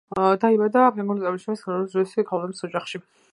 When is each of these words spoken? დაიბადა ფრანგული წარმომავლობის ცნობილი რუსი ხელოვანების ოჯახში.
დაიბადა 0.43 0.85
ფრანგული 0.95 1.23
წარმომავლობის 1.25 1.61
ცნობილი 1.65 2.01
რუსი 2.01 2.27
ხელოვანების 2.31 2.69
ოჯახში. 2.71 3.03